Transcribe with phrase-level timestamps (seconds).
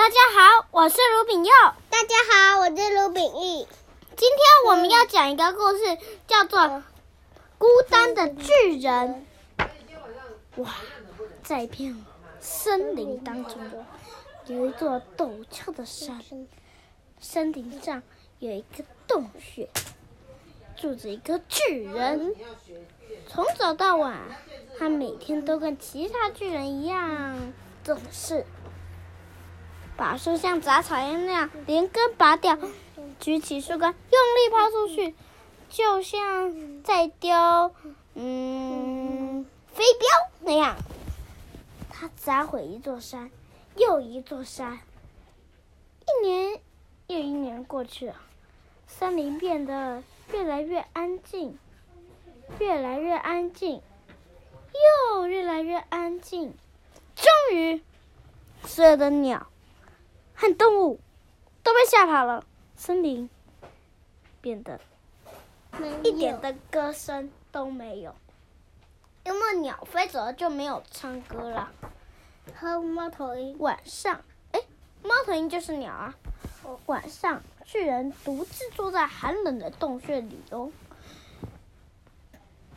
[0.00, 1.52] 大家好，我是卢炳佑。
[1.90, 3.68] 大家好，我是卢炳义。
[4.16, 6.58] 今天我们要讲一个故事，叫做
[7.58, 9.26] 《孤单的巨人》。
[10.62, 10.74] 哇，
[11.42, 12.02] 在一片
[12.40, 13.60] 森林当中，
[14.46, 16.18] 有一座陡峭的山，
[17.20, 18.02] 山顶上
[18.38, 19.68] 有一个洞穴，
[20.78, 22.34] 住着一个巨人。
[23.28, 24.16] 从早到晚，
[24.78, 27.52] 他每天都跟其他巨人一样，
[27.84, 28.46] 总是。
[30.00, 32.56] 把树像杂草一样那样连根拔掉，
[33.20, 35.14] 举起树干用力抛出去，
[35.68, 37.74] 就像在丢
[38.14, 39.44] 嗯
[39.74, 40.08] 飞镖
[40.40, 40.74] 那样。
[41.90, 43.30] 他砸毁一座山，
[43.76, 44.80] 又一座山。
[46.00, 46.58] 一年
[47.06, 48.16] 又一年过去了，
[48.86, 51.58] 森林变得越来越安静，
[52.58, 53.82] 越来越安静，
[55.12, 56.54] 又越来越安静。
[57.14, 57.82] 终于，
[58.64, 59.46] 所有的鸟。
[60.40, 60.98] 和动物
[61.62, 63.28] 都被吓跑了，森林
[64.40, 64.80] 变得
[66.02, 68.14] 一点的歌声都没有，
[69.26, 71.70] 因为鸟飞走了就没有唱歌了。
[72.54, 74.62] 和猫头鹰晚上，哎，
[75.02, 76.14] 猫头鹰就是鸟啊。
[76.86, 80.72] 晚上，巨人独自坐在寒冷的洞穴里哦。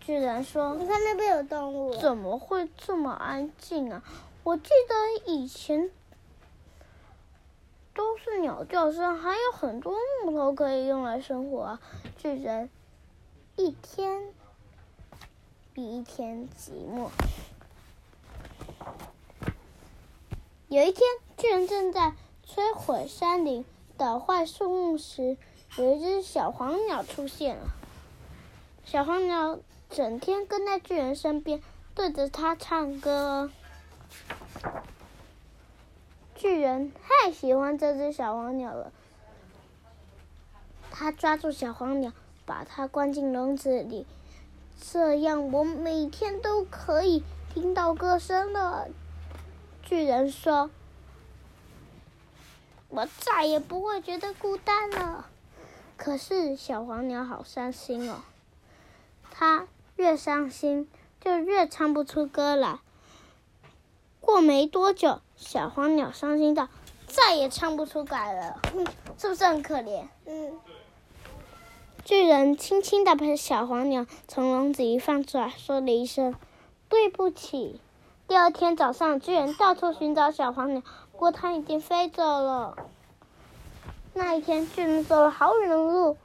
[0.00, 4.02] 巨人说：“你看那边有动物。”怎么会这么安静啊？
[4.44, 5.90] 我记得以前。
[8.00, 11.78] 都是鸟叫声，还有很多木头可以用来生火！
[12.16, 12.70] 巨人
[13.56, 14.32] 一天
[15.74, 17.10] 比一天寂寞。
[20.68, 21.02] 有一天，
[21.36, 22.14] 巨人正在
[22.48, 23.66] 摧毁山林、
[23.98, 25.36] 捣坏树木时，
[25.76, 27.66] 有一只小黄鸟出现了。
[28.82, 29.58] 小黄鸟
[29.90, 31.62] 整天跟在巨人身边，
[31.94, 33.50] 对着他唱歌。
[36.40, 38.92] 巨人太喜欢这只小黄鸟了，
[40.90, 42.14] 他抓住小黄鸟，
[42.46, 44.06] 把它关进笼子里，
[44.80, 47.22] 这样我每天都可以
[47.52, 48.88] 听到歌声了。
[49.82, 50.70] 巨人说
[52.88, 55.28] ：“我再也不会觉得孤单了。”
[55.98, 58.22] 可是小黄鸟好伤心哦，
[59.30, 60.88] 它越伤心
[61.20, 62.78] 就越唱不出歌来。
[64.30, 65.20] 过没多久。
[65.36, 66.68] 小黄鸟伤心到
[67.06, 68.60] 再也唱不出来了，
[69.18, 70.04] 是不是很可怜？
[70.26, 70.58] 嗯。
[72.04, 76.34] 巨人轻轻的把小黄鸟从笼子里放出来，说了一声
[76.88, 77.80] “对不起”。
[78.28, 82.76] 第二天早上，巨人到处寻找小黄鸟，不过它已经飞走了。
[84.14, 86.16] 那一天，巨人走了好远的路，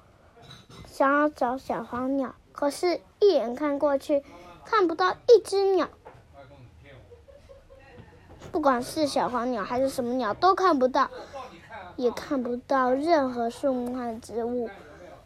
[0.87, 4.23] 想要找小黄鸟，可是，一眼看过去，
[4.65, 5.89] 看不到一只鸟。
[8.55, 11.09] 不管是小黄鸟还是什么鸟，都看不到，
[11.97, 14.69] 也看不到任何树木和植物。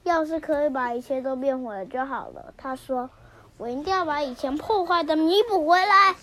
[0.01, 2.51] 要是可以把一切都变回来就好了。
[2.57, 3.11] 他说
[3.59, 6.15] ：“我一定要把以前破坏的弥补回来。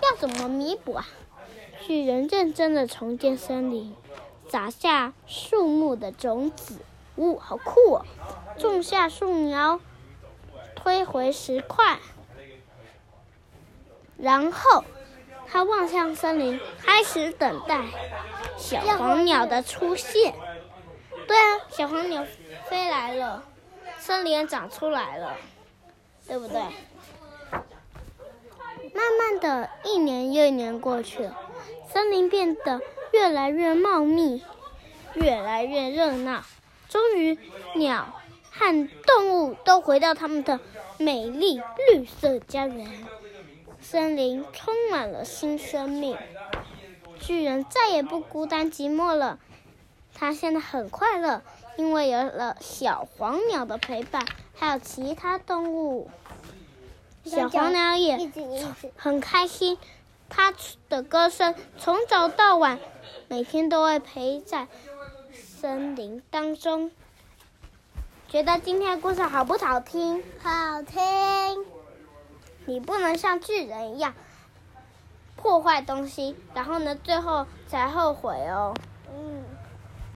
[0.00, 1.04] 要怎么弥补啊？”
[1.84, 3.92] 巨人认真的重建森林，
[4.48, 6.76] 撒下树木的种子，
[7.16, 8.06] 呜、好酷哦！
[8.60, 9.80] 种下树苗，
[10.76, 11.98] 推回石块，
[14.16, 14.84] 然后。
[15.54, 17.80] 他望向森林，开始等待
[18.56, 20.34] 小黄鸟的出现。
[21.28, 22.26] 对啊，小黄鸟
[22.68, 23.44] 飞来了，
[23.98, 25.36] 森林长出来了，
[26.26, 26.60] 对不对？
[28.92, 31.38] 慢慢的一年又一年过去了，
[31.88, 32.80] 森林变得
[33.12, 34.42] 越来越茂密，
[35.12, 36.42] 越来越热闹。
[36.88, 37.38] 终于，
[37.76, 40.58] 鸟和动物都回到他们的
[40.98, 43.06] 美丽绿色家园。
[43.84, 46.16] 森林充满了新生命，
[47.20, 49.38] 巨人再也不孤单寂寞了。
[50.14, 51.42] 他现在很快乐，
[51.76, 54.24] 因为有了小黄鸟的陪伴，
[54.54, 56.10] 还有其他动物。
[57.26, 58.18] 小黄鸟也
[58.96, 59.76] 很开心，
[60.30, 60.54] 它
[60.88, 62.78] 的歌声从早到晚，
[63.28, 64.66] 每天都会陪在
[65.30, 66.90] 森林当中。
[68.28, 70.24] 觉得今天的故事好不好听？
[70.42, 71.66] 好听。
[72.66, 74.14] 你不能像巨人一样
[75.36, 78.74] 破坏东西，然后呢，最后才后悔哦。